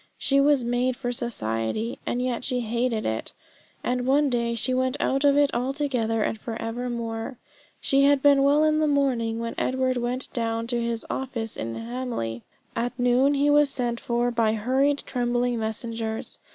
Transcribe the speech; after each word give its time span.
She 0.17 0.41
was 0.41 0.63
made 0.63 0.95
for 0.97 1.11
society; 1.11 1.99
and 2.07 2.23
yet 2.23 2.43
she 2.43 2.61
hated 2.61 3.05
it. 3.05 3.33
And 3.83 4.07
one 4.07 4.31
day 4.31 4.55
she 4.55 4.73
went 4.73 4.97
out 4.99 5.23
of 5.23 5.37
it 5.37 5.53
altogether 5.53 6.23
and 6.23 6.39
for 6.41 6.59
evermore. 6.59 7.37
She 7.79 8.05
had 8.05 8.23
been 8.23 8.41
well 8.41 8.63
in 8.63 8.79
the 8.79 8.87
morning 8.87 9.37
when 9.37 9.53
Edward 9.59 9.97
went 9.97 10.33
down 10.33 10.65
to 10.73 10.81
his 10.81 11.05
office 11.11 11.55
in 11.55 11.75
Hamley. 11.75 12.41
At 12.75 12.97
noon 12.97 13.35
he 13.35 13.51
was 13.51 13.69
sent 13.69 13.99
for 13.99 14.31
by 14.31 14.53
hurried 14.53 15.03
trembling 15.05 15.59
messengers. 15.59 16.39